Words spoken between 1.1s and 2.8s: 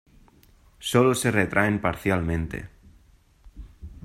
se retraen parcialmente.